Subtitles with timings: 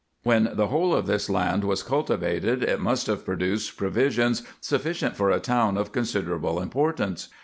[0.23, 5.29] When the whole of this land was cultivated, it must have produced provisions sufficient for
[5.29, 7.29] a town of considerable importance.